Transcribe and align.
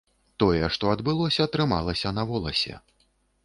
Тое, 0.43 0.61
што 0.77 0.89
адбылося, 0.93 1.47
трымалася 1.57 2.17
на 2.19 2.23
воласе. 2.33 2.73